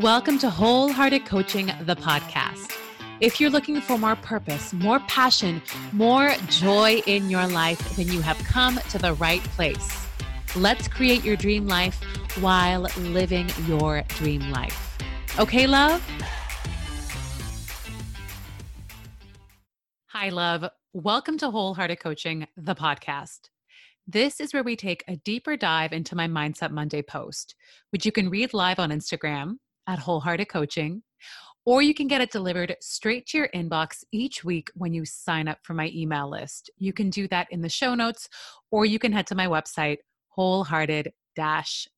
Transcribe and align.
Welcome 0.00 0.38
to 0.38 0.48
Wholehearted 0.48 1.26
Coaching, 1.26 1.72
the 1.80 1.96
podcast. 1.96 2.72
If 3.18 3.40
you're 3.40 3.50
looking 3.50 3.80
for 3.80 3.98
more 3.98 4.14
purpose, 4.14 4.72
more 4.72 5.00
passion, 5.00 5.60
more 5.90 6.30
joy 6.46 7.02
in 7.06 7.28
your 7.28 7.48
life, 7.48 7.96
then 7.96 8.06
you 8.06 8.20
have 8.20 8.38
come 8.44 8.78
to 8.90 8.98
the 8.98 9.14
right 9.14 9.42
place. 9.42 10.06
Let's 10.54 10.86
create 10.86 11.24
your 11.24 11.34
dream 11.34 11.66
life 11.66 12.00
while 12.38 12.82
living 12.96 13.50
your 13.66 14.02
dream 14.10 14.48
life. 14.52 15.00
Okay, 15.36 15.66
love? 15.66 16.00
Hi, 20.06 20.28
love. 20.28 20.64
Welcome 20.92 21.38
to 21.38 21.50
Wholehearted 21.50 21.98
Coaching, 21.98 22.46
the 22.56 22.76
podcast. 22.76 23.48
This 24.06 24.38
is 24.38 24.54
where 24.54 24.62
we 24.62 24.76
take 24.76 25.02
a 25.08 25.16
deeper 25.16 25.56
dive 25.56 25.92
into 25.92 26.14
my 26.14 26.28
Mindset 26.28 26.70
Monday 26.70 27.02
post, 27.02 27.56
which 27.90 28.06
you 28.06 28.12
can 28.12 28.30
read 28.30 28.54
live 28.54 28.78
on 28.78 28.90
Instagram 28.90 29.56
at 29.88 29.98
Wholehearted 29.98 30.48
Coaching, 30.48 31.02
or 31.64 31.82
you 31.82 31.94
can 31.94 32.06
get 32.06 32.20
it 32.20 32.30
delivered 32.30 32.76
straight 32.80 33.26
to 33.26 33.38
your 33.38 33.48
inbox 33.54 34.04
each 34.12 34.44
week 34.44 34.70
when 34.74 34.94
you 34.94 35.04
sign 35.04 35.48
up 35.48 35.58
for 35.64 35.74
my 35.74 35.90
email 35.94 36.30
list. 36.30 36.70
You 36.76 36.92
can 36.92 37.10
do 37.10 37.26
that 37.28 37.48
in 37.50 37.62
the 37.62 37.68
show 37.68 37.94
notes, 37.96 38.28
or 38.70 38.86
you 38.86 39.00
can 39.00 39.12
head 39.12 39.26
to 39.26 39.34
my 39.34 39.46
website, 39.46 39.98
wholehearted 40.28 41.12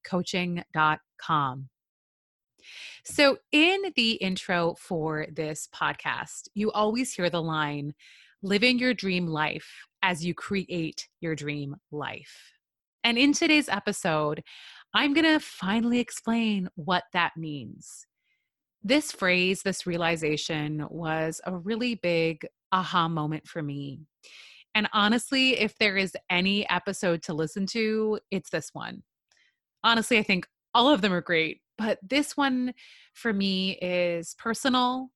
coaching.com. 0.04 1.68
So, 3.04 3.38
in 3.52 3.80
the 3.96 4.12
intro 4.12 4.74
for 4.78 5.26
this 5.32 5.68
podcast, 5.74 6.48
you 6.54 6.70
always 6.72 7.14
hear 7.14 7.30
the 7.30 7.42
line 7.42 7.94
living 8.42 8.78
your 8.78 8.94
dream 8.94 9.26
life 9.26 9.86
as 10.02 10.24
you 10.24 10.34
create 10.34 11.08
your 11.20 11.34
dream 11.34 11.76
life. 11.90 12.52
And 13.02 13.16
in 13.16 13.32
today's 13.32 13.68
episode, 13.68 14.42
I'm 14.92 15.14
going 15.14 15.24
to 15.24 15.38
finally 15.38 16.00
explain 16.00 16.68
what 16.74 17.04
that 17.12 17.36
means. 17.36 18.06
This 18.82 19.12
phrase, 19.12 19.62
this 19.62 19.86
realization 19.86 20.86
was 20.90 21.40
a 21.44 21.56
really 21.56 21.94
big 21.96 22.46
aha 22.72 23.08
moment 23.08 23.46
for 23.46 23.62
me. 23.62 24.00
And 24.74 24.88
honestly, 24.92 25.58
if 25.60 25.76
there 25.78 25.96
is 25.96 26.16
any 26.28 26.68
episode 26.70 27.22
to 27.24 27.34
listen 27.34 27.66
to, 27.66 28.18
it's 28.30 28.50
this 28.50 28.70
one. 28.72 29.02
Honestly, 29.84 30.18
I 30.18 30.22
think 30.22 30.46
all 30.74 30.92
of 30.92 31.02
them 31.02 31.12
are 31.12 31.20
great, 31.20 31.60
but 31.78 31.98
this 32.02 32.36
one 32.36 32.74
for 33.14 33.32
me 33.32 33.78
is 33.82 34.34
personal. 34.38 35.10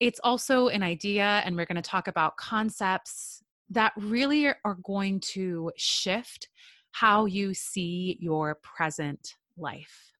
It's 0.00 0.20
also 0.22 0.68
an 0.68 0.82
idea, 0.82 1.42
and 1.44 1.56
we're 1.56 1.66
going 1.66 1.76
to 1.76 1.82
talk 1.82 2.08
about 2.08 2.36
concepts 2.36 3.42
that 3.70 3.92
really 3.96 4.48
are 4.48 4.78
going 4.82 5.20
to 5.20 5.72
shift 5.76 6.48
how 6.94 7.24
you 7.24 7.52
see 7.52 8.16
your 8.20 8.54
present 8.54 9.34
life. 9.58 10.12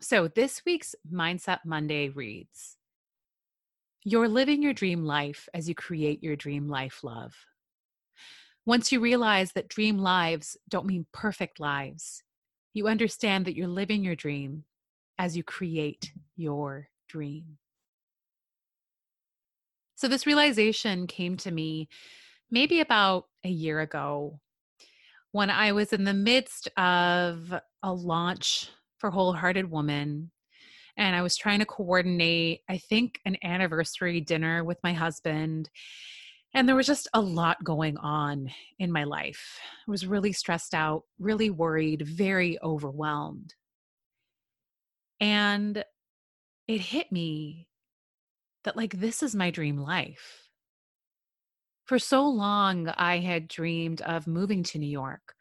So, 0.00 0.28
this 0.28 0.62
week's 0.64 0.94
Mindset 1.12 1.58
Monday 1.64 2.08
reads 2.08 2.76
You're 4.04 4.28
living 4.28 4.62
your 4.62 4.72
dream 4.72 5.04
life 5.04 5.48
as 5.52 5.68
you 5.68 5.74
create 5.74 6.22
your 6.22 6.36
dream 6.36 6.68
life, 6.68 7.02
love. 7.02 7.34
Once 8.64 8.92
you 8.92 9.00
realize 9.00 9.50
that 9.52 9.68
dream 9.68 9.98
lives 9.98 10.56
don't 10.68 10.86
mean 10.86 11.04
perfect 11.12 11.58
lives, 11.58 12.22
you 12.72 12.86
understand 12.86 13.44
that 13.44 13.56
you're 13.56 13.66
living 13.66 14.04
your 14.04 14.14
dream 14.14 14.62
as 15.18 15.36
you 15.36 15.42
create 15.42 16.12
your 16.36 16.88
dream. 17.08 17.58
So, 19.96 20.06
this 20.06 20.28
realization 20.28 21.08
came 21.08 21.36
to 21.38 21.50
me 21.50 21.88
maybe 22.52 22.78
about 22.78 23.26
a 23.42 23.48
year 23.48 23.80
ago 23.80 24.38
when 25.32 25.50
I 25.50 25.72
was 25.72 25.92
in 25.92 26.04
the 26.04 26.14
midst 26.14 26.68
of 26.76 27.54
a 27.82 27.92
launch 27.92 28.68
for 28.98 29.10
Wholehearted 29.10 29.70
Woman. 29.70 30.30
And 30.96 31.16
I 31.16 31.22
was 31.22 31.36
trying 31.36 31.60
to 31.60 31.66
coordinate, 31.66 32.60
I 32.68 32.78
think, 32.78 33.20
an 33.24 33.36
anniversary 33.42 34.20
dinner 34.20 34.64
with 34.64 34.78
my 34.82 34.92
husband. 34.92 35.70
And 36.52 36.68
there 36.68 36.76
was 36.76 36.86
just 36.86 37.08
a 37.14 37.20
lot 37.20 37.62
going 37.62 37.96
on 37.96 38.50
in 38.78 38.90
my 38.90 39.04
life. 39.04 39.58
I 39.86 39.90
was 39.90 40.06
really 40.06 40.32
stressed 40.32 40.74
out, 40.74 41.04
really 41.18 41.48
worried, 41.48 42.02
very 42.02 42.60
overwhelmed. 42.60 43.54
And 45.20 45.84
it 46.66 46.80
hit 46.80 47.12
me 47.12 47.68
that, 48.64 48.76
like, 48.76 48.98
this 48.98 49.22
is 49.22 49.34
my 49.34 49.50
dream 49.50 49.78
life 49.78 50.49
for 51.90 51.98
so 51.98 52.24
long, 52.24 52.86
I 52.86 53.18
had 53.18 53.48
dreamed 53.48 54.00
of 54.02 54.28
moving 54.28 54.62
to 54.62 54.78
New 54.78 54.86
York, 54.86 55.34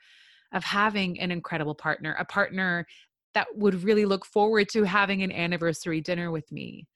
of 0.51 0.63
having 0.63 1.19
an 1.19 1.29
incredible 1.29 1.75
partner, 1.75 2.15
a 2.17 2.25
partner 2.25 2.87
that 3.35 3.45
would 3.55 3.83
really 3.83 4.05
look 4.05 4.25
forward 4.25 4.67
to 4.69 4.81
having 4.81 5.21
an 5.21 5.31
anniversary 5.31 6.01
dinner 6.01 6.31
with 6.31 6.51
me, 6.51 6.87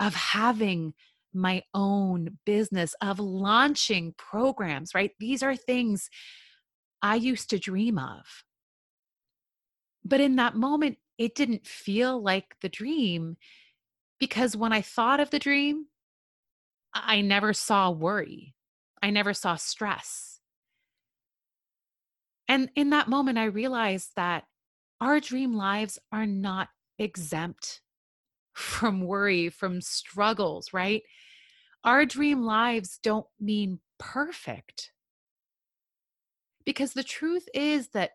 of 0.00 0.14
having 0.14 0.92
my 1.32 1.62
own 1.72 2.36
business, 2.44 2.94
of 3.00 3.18
launching 3.18 4.12
programs, 4.18 4.94
right? 4.94 5.12
These 5.18 5.42
are 5.42 5.56
things 5.56 6.10
I 7.00 7.14
used 7.14 7.48
to 7.48 7.58
dream 7.58 7.96
of. 7.96 8.26
But 10.04 10.20
in 10.20 10.36
that 10.36 10.56
moment, 10.56 10.98
it 11.16 11.34
didn't 11.34 11.66
feel 11.66 12.22
like 12.22 12.54
the 12.60 12.68
dream 12.68 13.38
because 14.18 14.58
when 14.58 14.74
I 14.74 14.82
thought 14.82 15.20
of 15.20 15.30
the 15.30 15.38
dream, 15.38 15.86
I 16.92 17.22
never 17.22 17.54
saw 17.54 17.90
worry. 17.90 18.54
I 19.02 19.10
never 19.10 19.34
saw 19.34 19.56
stress. 19.56 20.40
And 22.48 22.70
in 22.74 22.90
that 22.90 23.08
moment, 23.08 23.38
I 23.38 23.44
realized 23.44 24.10
that 24.16 24.44
our 25.00 25.20
dream 25.20 25.54
lives 25.54 25.98
are 26.12 26.26
not 26.26 26.68
exempt 26.98 27.80
from 28.52 29.02
worry, 29.02 29.48
from 29.48 29.80
struggles, 29.80 30.72
right? 30.72 31.02
Our 31.84 32.04
dream 32.04 32.42
lives 32.42 32.98
don't 33.02 33.26
mean 33.38 33.80
perfect. 33.98 34.92
Because 36.66 36.92
the 36.92 37.02
truth 37.02 37.48
is 37.54 37.88
that 37.88 38.10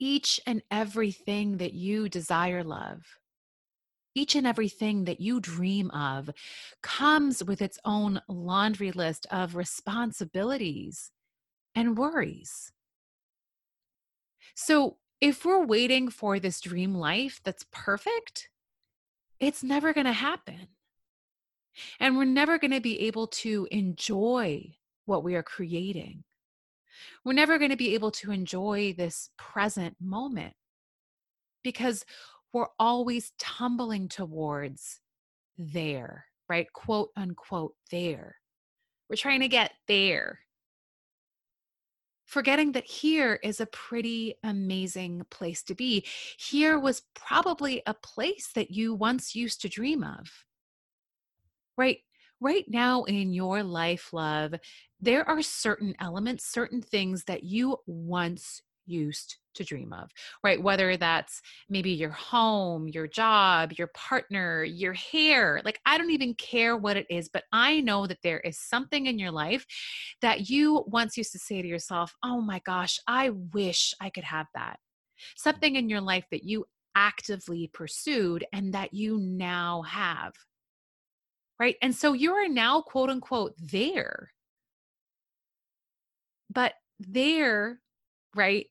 each 0.00 0.40
and 0.46 0.62
everything 0.70 1.58
that 1.58 1.72
you 1.72 2.08
desire, 2.08 2.64
love, 2.64 3.02
each 4.14 4.34
and 4.34 4.46
everything 4.46 5.04
that 5.04 5.20
you 5.20 5.40
dream 5.40 5.90
of 5.90 6.30
comes 6.82 7.42
with 7.42 7.60
its 7.60 7.78
own 7.84 8.20
laundry 8.28 8.92
list 8.92 9.26
of 9.30 9.56
responsibilities 9.56 11.10
and 11.74 11.98
worries. 11.98 12.72
So, 14.54 14.98
if 15.20 15.44
we're 15.44 15.64
waiting 15.64 16.10
for 16.10 16.38
this 16.38 16.60
dream 16.60 16.94
life 16.94 17.40
that's 17.42 17.64
perfect, 17.72 18.50
it's 19.40 19.62
never 19.62 19.92
going 19.92 20.06
to 20.06 20.12
happen. 20.12 20.68
And 21.98 22.16
we're 22.16 22.24
never 22.24 22.58
going 22.58 22.72
to 22.72 22.80
be 22.80 23.00
able 23.06 23.26
to 23.28 23.66
enjoy 23.70 24.74
what 25.06 25.24
we 25.24 25.34
are 25.34 25.42
creating. 25.42 26.24
We're 27.24 27.32
never 27.32 27.58
going 27.58 27.70
to 27.70 27.76
be 27.76 27.94
able 27.94 28.10
to 28.12 28.32
enjoy 28.32 28.94
this 28.96 29.30
present 29.36 29.96
moment 30.00 30.54
because 31.62 32.04
we're 32.54 32.68
always 32.78 33.32
tumbling 33.38 34.08
towards 34.08 35.00
there, 35.58 36.26
right? 36.48 36.72
Quote 36.72 37.10
unquote, 37.16 37.74
there. 37.90 38.36
We're 39.10 39.16
trying 39.16 39.40
to 39.40 39.48
get 39.48 39.72
there. 39.88 40.38
Forgetting 42.26 42.72
that 42.72 42.86
here 42.86 43.38
is 43.42 43.60
a 43.60 43.66
pretty 43.66 44.36
amazing 44.44 45.26
place 45.30 45.62
to 45.64 45.74
be. 45.74 46.06
Here 46.38 46.78
was 46.78 47.02
probably 47.14 47.82
a 47.86 47.92
place 47.92 48.50
that 48.54 48.70
you 48.70 48.94
once 48.94 49.34
used 49.34 49.60
to 49.62 49.68
dream 49.68 50.02
of. 50.02 50.30
Right? 51.76 51.98
Right 52.40 52.64
now 52.68 53.02
in 53.04 53.32
your 53.32 53.62
life, 53.62 54.12
love, 54.12 54.54
there 55.00 55.28
are 55.28 55.42
certain 55.42 55.94
elements, 56.00 56.46
certain 56.46 56.80
things 56.80 57.24
that 57.24 57.42
you 57.42 57.78
once 57.86 58.62
used 58.86 59.36
to 59.54 59.64
dream 59.64 59.92
of, 59.92 60.10
right? 60.42 60.62
Whether 60.62 60.96
that's 60.96 61.40
maybe 61.68 61.90
your 61.90 62.10
home, 62.10 62.88
your 62.88 63.06
job, 63.06 63.72
your 63.78 63.88
partner, 63.94 64.64
your 64.64 64.92
hair. 64.92 65.60
Like, 65.64 65.80
I 65.86 65.98
don't 65.98 66.10
even 66.10 66.34
care 66.34 66.76
what 66.76 66.96
it 66.96 67.06
is, 67.10 67.28
but 67.28 67.44
I 67.52 67.80
know 67.80 68.06
that 68.06 68.22
there 68.22 68.40
is 68.40 68.58
something 68.58 69.06
in 69.06 69.18
your 69.18 69.30
life 69.30 69.66
that 70.22 70.48
you 70.50 70.84
once 70.86 71.16
used 71.16 71.32
to 71.32 71.38
say 71.38 71.62
to 71.62 71.68
yourself, 71.68 72.14
oh 72.22 72.40
my 72.40 72.60
gosh, 72.64 72.98
I 73.06 73.30
wish 73.30 73.94
I 74.00 74.10
could 74.10 74.24
have 74.24 74.46
that. 74.54 74.76
Mm. 74.76 75.32
Something 75.36 75.76
in 75.76 75.88
your 75.88 76.00
life 76.00 76.24
that 76.30 76.44
you 76.44 76.64
actively 76.94 77.70
pursued 77.72 78.44
and 78.52 78.72
that 78.74 78.94
you 78.94 79.18
now 79.18 79.82
have. 79.82 80.32
Right. 81.58 81.76
And 81.82 81.94
so 81.94 82.12
you 82.12 82.32
are 82.32 82.48
now, 82.48 82.80
quote 82.82 83.10
unquote, 83.10 83.54
there. 83.58 84.32
But 86.50 86.74
there, 86.98 87.80
right, 88.34 88.66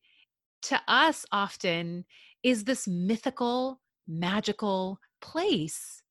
to 0.63 0.81
us 0.88 1.25
often 1.31 2.06
is 2.42 2.63
this 2.63 2.88
mythical, 2.88 3.81
magical 4.07 5.00
place 5.21 6.01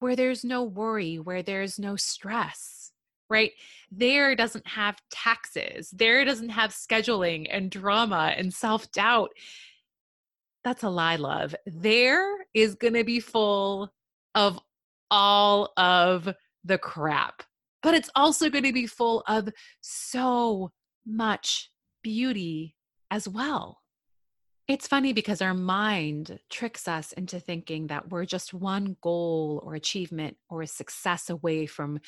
where 0.00 0.16
there's 0.16 0.44
no 0.44 0.62
worry, 0.62 1.16
where 1.18 1.42
there's 1.42 1.78
no 1.78 1.96
stress, 1.96 2.92
right? 3.28 3.52
There 3.90 4.36
doesn't 4.36 4.66
have 4.66 5.00
taxes, 5.10 5.90
there 5.90 6.24
doesn't 6.24 6.50
have 6.50 6.70
scheduling 6.70 7.46
and 7.50 7.70
drama 7.70 8.34
and 8.36 8.52
self 8.52 8.90
doubt. 8.92 9.30
That's 10.64 10.82
a 10.82 10.90
lie, 10.90 11.16
love. 11.16 11.54
There 11.66 12.46
is 12.54 12.74
going 12.74 12.94
to 12.94 13.04
be 13.04 13.20
full 13.20 13.92
of 14.34 14.58
all 15.10 15.72
of 15.76 16.28
the 16.64 16.78
crap, 16.78 17.42
but 17.82 17.94
it's 17.94 18.10
also 18.14 18.50
going 18.50 18.64
to 18.64 18.72
be 18.72 18.86
full 18.86 19.22
of 19.26 19.48
so 19.80 20.72
much 21.06 21.70
beauty 22.02 22.76
as 23.10 23.28
well. 23.28 23.80
It's 24.68 24.86
funny 24.86 25.14
because 25.14 25.40
our 25.40 25.54
mind 25.54 26.40
tricks 26.50 26.86
us 26.86 27.12
into 27.12 27.40
thinking 27.40 27.86
that 27.86 28.10
we're 28.10 28.26
just 28.26 28.52
one 28.52 28.98
goal 29.00 29.62
or 29.64 29.74
achievement 29.74 30.36
or 30.50 30.60
a 30.60 30.66
success 30.66 31.30
away 31.30 31.64
from 31.64 32.00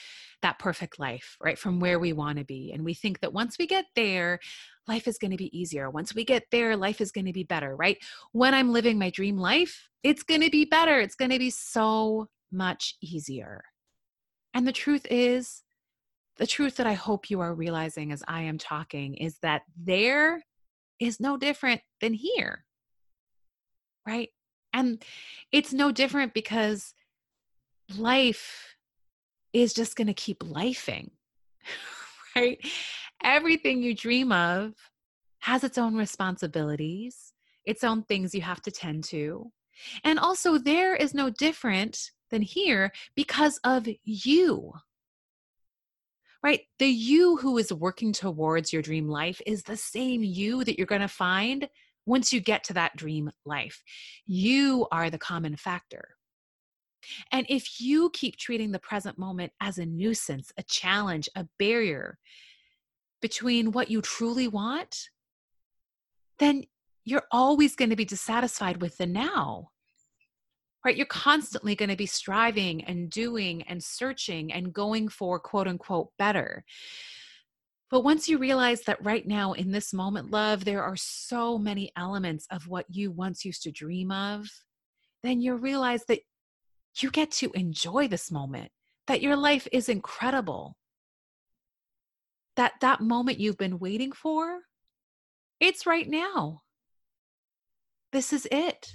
that 0.43 0.58
perfect 0.58 0.99
life, 0.99 1.38
right? 1.41 1.58
From 1.58 1.81
where 1.81 1.99
we 1.99 2.12
want 2.12 2.37
to 2.37 2.44
be. 2.44 2.70
And 2.75 2.85
we 2.85 2.93
think 2.93 3.20
that 3.20 3.32
once 3.32 3.56
we 3.58 3.67
get 3.67 3.87
there, 3.97 4.41
life 4.87 5.08
is 5.08 5.17
going 5.17 5.31
to 5.31 5.38
be 5.38 5.58
easier. 5.58 5.88
Once 5.88 6.14
we 6.14 6.23
get 6.23 6.44
there, 6.52 6.76
life 6.76 7.00
is 7.00 7.12
going 7.12 7.25
to 7.25 7.32
be 7.32 7.44
better, 7.44 7.75
right? 7.75 7.96
When 8.32 8.53
I'm 8.53 8.73
living 8.73 8.99
my 8.99 9.08
dream 9.08 9.38
life, 9.38 9.88
it's 10.03 10.23
going 10.23 10.43
to 10.43 10.50
be 10.50 10.67
better. 10.67 11.00
It's 11.00 11.17
going 11.17 11.31
to 11.31 11.38
be 11.38 11.50
so 11.50 12.29
much 12.53 12.94
easier. 13.00 13.64
And 14.53 14.69
the 14.69 14.73
truth 14.73 15.06
is, 15.11 15.62
the 16.37 16.46
truth 16.46 16.76
that 16.76 16.87
I 16.87 16.94
hope 16.94 17.31
you 17.31 17.41
are 17.41 17.55
realizing 17.55 18.12
as 18.12 18.23
I 18.29 18.43
am 18.43 18.58
talking 18.58 19.14
is 19.14 19.38
that 19.38 19.62
there 19.82 20.43
is 21.00 21.19
no 21.19 21.37
different 21.37 21.81
than 22.00 22.14
here. 22.14 22.64
Right? 24.06 24.29
And 24.73 25.02
it's 25.50 25.73
no 25.73 25.91
different 25.91 26.35
because 26.35 26.94
life 27.97 28.76
is 29.52 29.73
just 29.73 29.97
going 29.97 30.06
to 30.06 30.14
keep 30.14 30.41
lifing. 30.41 31.11
right? 32.37 32.58
Everything 33.23 33.82
you 33.82 33.94
dream 33.94 34.31
of 34.31 34.75
has 35.41 35.64
its 35.64 35.79
own 35.79 35.97
responsibilities, 35.97 37.32
its 37.64 37.82
own 37.82 38.05
things 38.05 38.35
you 38.35 38.43
have 38.43 38.62
to 38.62 38.70
tend 38.70 39.05
to. 39.05 39.50
And 40.05 40.19
also, 40.19 40.58
there 40.58 40.94
is 40.94 41.14
no 41.14 41.31
different 41.31 42.11
than 42.31 42.43
here 42.43 42.93
because 43.17 43.58
of 43.64 43.88
you 44.05 44.73
right? 46.43 46.61
The 46.79 46.87
you 46.87 47.37
who 47.37 47.59
is 47.59 47.73
working 47.73 48.13
towards 48.13 48.73
your 48.73 48.83
dream 48.83 49.09
life 49.09 49.41
is 49.47 49.63
the 49.63 49.77
same 49.77 50.23
you 50.23 50.65
that 50.65 50.79
you're 50.79 50.87
going 50.87 51.01
to 51.01 51.09
find 51.09 51.69
once 52.07 52.33
you 52.33 52.41
get 52.41 52.65
to 52.65 52.75
that 52.75 52.97
dream 52.97 53.31
life. 53.45 53.83
You 54.27 54.87
are 54.91 55.11
the 55.11 55.19
common 55.19 55.57
factor. 55.57 56.17
And 57.33 57.47
if 57.49 57.81
you 57.81 58.11
keep 58.11 58.37
treating 58.37 58.73
the 58.73 58.79
present 58.79 59.19
moment 59.19 59.53
as 59.61 59.79
a 59.79 59.87
nuisance, 59.87 60.53
a 60.57 60.63
challenge, 60.63 61.29
a 61.35 61.47
barrier 61.59 62.19
between 63.23 63.73
what 63.73 63.91
you 63.91 64.01
truly 64.01 64.49
want, 64.49 65.09
then 66.39 66.65
you're 67.05 67.27
always 67.31 67.77
going 67.77 67.91
to 67.91 67.97
be 67.97 68.05
dissatisfied 68.05 68.81
with 68.81 68.97
the 68.99 69.07
now 69.07 69.71
right? 70.85 70.97
You're 70.97 71.06
constantly 71.06 71.75
going 71.75 71.91
to 71.91 71.97
be 71.97 72.06
striving 72.06 72.85
and 72.85 73.11
doing 73.11 73.62
and 73.62 73.82
searching 73.82 74.53
and 74.53 74.73
going 74.73 75.09
for 75.09 75.38
quote 75.38 75.69
unquote 75.69 76.09
better. 76.19 76.65
But 77.91 78.05
once 78.05 78.29
you 78.29 78.38
realize 78.38 78.82
that 78.82 79.05
right 79.05 79.27
now 79.27 79.53
in 79.53 79.73
this 79.73 79.93
moment, 79.93 80.31
love, 80.31 80.65
there 80.65 80.82
are 80.82 80.97
so 80.97 81.59
many 81.59 81.91
elements 81.97 82.47
of 82.50 82.69
what 82.69 82.87
you 82.88 83.11
once 83.11 83.44
used 83.44 83.65
to 83.65 83.73
dream 83.73 84.12
of, 84.12 84.47
then 85.25 85.41
you 85.41 85.56
realize 85.56 86.05
that 86.06 86.21
you 87.00 87.11
get 87.11 87.32
to 87.32 87.50
enjoy 87.55 88.06
this 88.06 88.31
moment, 88.31 88.71
that 89.09 89.23
your 89.23 89.37
life 89.37 89.67
is 89.73 89.88
incredible. 89.88 90.77
That 92.56 92.75
that 92.81 93.00
moment 93.00 93.41
you've 93.41 93.59
been 93.59 93.79
waiting 93.79 94.12
for, 94.12 94.61
it's 95.59 95.87
right 95.87 96.09
now. 96.09 96.62
This 98.12 98.32
is 98.32 98.47
it. 98.50 98.94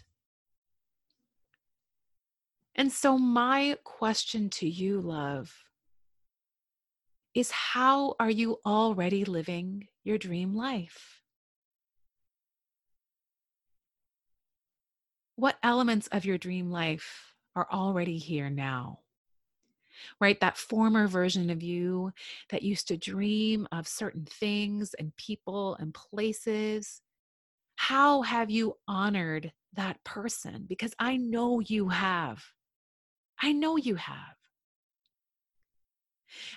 And 2.76 2.92
so, 2.92 3.18
my 3.18 3.78
question 3.86 4.50
to 4.52 4.68
you, 4.68 5.00
love, 5.00 5.64
is 7.34 7.50
how 7.52 8.16
are 8.20 8.30
you 8.30 8.60
already 8.66 9.24
living 9.24 9.88
your 10.04 10.18
dream 10.18 10.56
life? 10.56 11.22
What 15.38 15.58
elements 15.64 16.08
of 16.08 16.26
your 16.26 16.38
dream 16.38 16.70
life 16.70 17.34
are 17.56 17.68
already 17.72 18.18
here 18.18 18.50
now? 18.50 19.00
Right? 20.20 20.40
That 20.42 20.58
former 20.58 21.08
version 21.08 21.50
of 21.50 21.64
you 21.64 22.12
that 22.50 22.64
used 22.64 22.90
to 22.90 22.98
dream 22.98 23.68
of 23.72 23.88
certain 23.88 24.26
things 24.26 24.94
and 24.94 25.16
people 25.16 25.76
and 25.76 25.94
places. 25.94 27.02
How 27.78 28.22
have 28.22 28.50
you 28.50 28.78
honored 28.86 29.54
that 29.74 30.04
person? 30.04 30.66
Because 30.68 30.94
I 31.00 31.16
know 31.16 31.62
you 31.62 31.90
have. 31.90 32.44
I 33.42 33.52
know 33.52 33.78
you 33.78 33.96
have. 33.96 34.36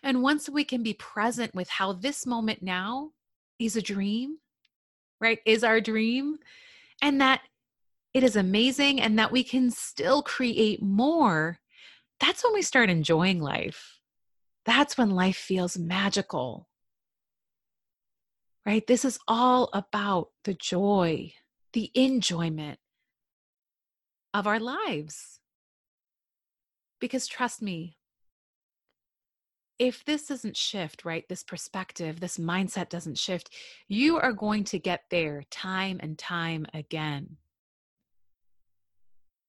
And 0.03 0.23
once 0.23 0.49
we 0.49 0.65
can 0.65 0.83
be 0.83 0.95
present 0.95 1.55
with 1.55 1.69
how 1.69 1.93
this 1.93 2.27
moment 2.27 2.63
now 2.63 3.13
is 3.59 3.77
a 3.77 3.83
dream, 3.83 4.39
right? 5.21 5.39
Is 5.45 5.65
our 5.65 5.81
dream, 5.81 6.39
and 7.03 7.21
that 7.21 7.43
it 8.15 8.23
is 8.23 8.37
amazing 8.37 9.01
and 9.01 9.19
that 9.19 9.33
we 9.33 9.45
can 9.45 9.71
still 9.71 10.23
create 10.23 10.83
more, 10.83 11.61
that's 12.21 12.43
when 12.43 12.55
we 12.55 12.63
start 12.63 12.91
enjoying 12.91 13.41
life. 13.41 14.01
That's 14.65 14.99
when 14.99 15.11
life 15.11 15.37
feels 15.37 15.79
magical. 15.79 16.69
Right? 18.67 18.87
This 18.87 19.05
is 19.05 19.19
all 19.27 19.71
about 19.73 20.29
the 20.45 20.55
joy, 20.55 21.33
the 21.73 21.91
enjoyment 21.95 22.79
of 24.35 24.47
our 24.47 24.61
lives. 24.61 25.38
Because 27.01 27.27
trust 27.27 27.63
me, 27.63 27.97
if 29.79 30.05
this 30.05 30.27
doesn't 30.27 30.57
shift, 30.57 31.05
right, 31.05 31.29
this 31.29 31.45
perspective, 31.45 32.19
this 32.19 32.37
mindset 32.37 32.89
doesn't 32.89 33.19
shift, 33.19 33.55
you 33.87 34.19
are 34.19 34.33
going 34.33 34.65
to 34.65 34.79
get 34.79 35.05
there 35.11 35.45
time 35.51 35.99
and 36.03 36.19
time 36.19 36.67
again. 36.75 37.37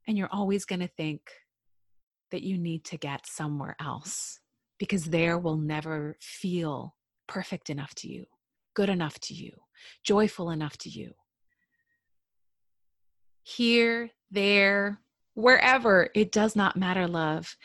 And 0.07 0.17
you're 0.17 0.29
always 0.31 0.65
going 0.65 0.81
to 0.81 0.87
think 0.87 1.31
that 2.31 2.43
you 2.43 2.57
need 2.57 2.83
to 2.85 2.97
get 2.97 3.25
somewhere 3.25 3.75
else 3.79 4.39
because 4.77 5.05
there 5.05 5.37
will 5.37 5.57
never 5.57 6.15
feel 6.21 6.95
perfect 7.27 7.69
enough 7.69 7.93
to 7.95 8.07
you, 8.07 8.25
good 8.75 8.89
enough 8.89 9.19
to 9.19 9.33
you, 9.33 9.51
joyful 10.03 10.51
enough 10.51 10.77
to 10.77 10.89
you. 10.89 11.13
Here, 13.43 14.11
there, 14.29 14.99
wherever, 15.39 16.09
it 16.13 16.31
does 16.31 16.55
not 16.55 16.75
matter, 16.75 17.07
love. 17.07 17.55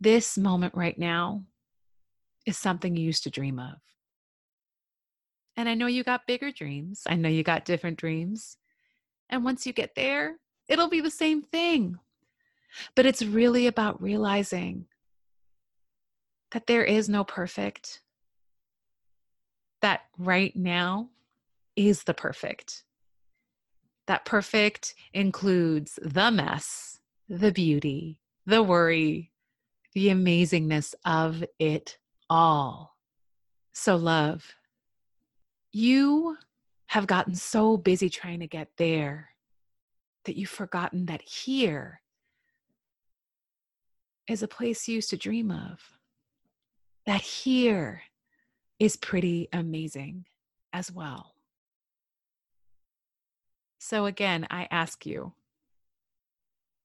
This 0.00 0.36
moment 0.36 0.74
right 0.74 0.98
now 0.98 1.44
is 2.46 2.56
something 2.56 2.96
you 2.96 3.04
used 3.04 3.24
to 3.24 3.30
dream 3.30 3.58
of. 3.58 3.76
And 5.56 5.68
I 5.68 5.74
know 5.74 5.86
you 5.86 6.04
got 6.04 6.26
bigger 6.26 6.52
dreams. 6.52 7.02
I 7.06 7.16
know 7.16 7.28
you 7.28 7.42
got 7.42 7.64
different 7.64 7.98
dreams. 7.98 8.56
And 9.28 9.44
once 9.44 9.66
you 9.66 9.72
get 9.72 9.94
there, 9.94 10.38
it'll 10.68 10.88
be 10.88 11.00
the 11.00 11.10
same 11.10 11.42
thing. 11.42 11.98
But 12.94 13.06
it's 13.06 13.22
really 13.22 13.66
about 13.66 14.00
realizing 14.00 14.86
that 16.52 16.66
there 16.66 16.84
is 16.84 17.08
no 17.08 17.24
perfect, 17.24 18.00
that 19.82 20.02
right 20.18 20.54
now 20.54 21.08
is 21.76 22.04
the 22.04 22.14
perfect. 22.14 22.84
That 24.10 24.24
perfect 24.24 24.96
includes 25.14 25.96
the 26.02 26.32
mess, 26.32 26.98
the 27.28 27.52
beauty, 27.52 28.18
the 28.44 28.60
worry, 28.60 29.30
the 29.94 30.08
amazingness 30.08 30.96
of 31.04 31.44
it 31.60 31.96
all. 32.28 32.96
So, 33.72 33.94
love, 33.94 34.56
you 35.70 36.36
have 36.88 37.06
gotten 37.06 37.36
so 37.36 37.76
busy 37.76 38.10
trying 38.10 38.40
to 38.40 38.48
get 38.48 38.70
there 38.78 39.28
that 40.24 40.36
you've 40.36 40.50
forgotten 40.50 41.06
that 41.06 41.22
here 41.22 42.00
is 44.26 44.42
a 44.42 44.48
place 44.48 44.88
you 44.88 44.96
used 44.96 45.10
to 45.10 45.16
dream 45.16 45.52
of. 45.52 45.78
That 47.06 47.20
here 47.20 48.02
is 48.80 48.96
pretty 48.96 49.48
amazing 49.52 50.24
as 50.72 50.90
well. 50.90 51.36
So, 53.82 54.04
again, 54.04 54.46
I 54.50 54.68
ask 54.70 55.06
you, 55.06 55.32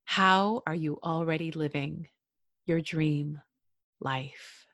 how 0.06 0.64
are 0.66 0.74
you 0.74 0.98
already 1.04 1.52
living 1.52 2.08
your 2.66 2.80
dream 2.80 3.42
life? 4.00 4.66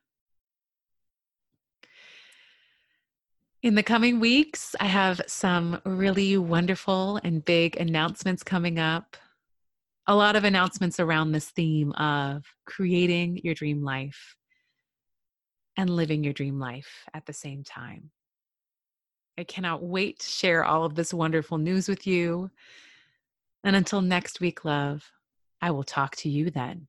In 3.63 3.73
the 3.73 3.81
coming 3.81 4.19
weeks, 4.19 4.75
I 4.79 4.85
have 4.85 5.21
some 5.25 5.81
really 5.83 6.37
wonderful 6.37 7.19
and 7.23 7.43
big 7.43 7.75
announcements 7.77 8.43
coming 8.43 8.77
up. 8.77 9.17
A 10.05 10.15
lot 10.15 10.35
of 10.35 10.43
announcements 10.43 10.99
around 10.99 11.31
this 11.31 11.49
theme 11.49 11.91
of 11.93 12.45
creating 12.67 13.41
your 13.43 13.55
dream 13.55 13.81
life 13.83 14.35
and 15.75 15.89
living 15.89 16.23
your 16.23 16.33
dream 16.33 16.59
life 16.59 17.09
at 17.15 17.25
the 17.25 17.33
same 17.33 17.63
time. 17.63 18.11
I 19.41 19.43
cannot 19.43 19.81
wait 19.81 20.19
to 20.19 20.27
share 20.27 20.63
all 20.63 20.85
of 20.85 20.93
this 20.93 21.11
wonderful 21.11 21.57
news 21.57 21.87
with 21.87 22.05
you. 22.05 22.51
And 23.63 23.75
until 23.75 23.99
next 23.99 24.39
week, 24.39 24.63
love, 24.63 25.11
I 25.59 25.71
will 25.71 25.81
talk 25.81 26.15
to 26.17 26.29
you 26.29 26.51
then. 26.51 26.85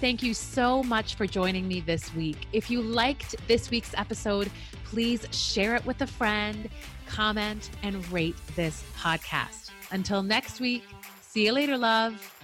Thank 0.00 0.24
you 0.24 0.34
so 0.34 0.82
much 0.82 1.14
for 1.14 1.28
joining 1.28 1.68
me 1.68 1.82
this 1.82 2.12
week. 2.16 2.48
If 2.52 2.68
you 2.68 2.82
liked 2.82 3.36
this 3.46 3.70
week's 3.70 3.94
episode, 3.96 4.50
please 4.82 5.24
share 5.30 5.76
it 5.76 5.86
with 5.86 6.02
a 6.02 6.06
friend, 6.08 6.68
comment, 7.06 7.70
and 7.84 8.10
rate 8.10 8.34
this 8.56 8.82
podcast. 8.98 9.70
Until 9.92 10.24
next 10.24 10.58
week, 10.58 10.82
see 11.20 11.46
you 11.46 11.52
later, 11.52 11.78
love. 11.78 12.39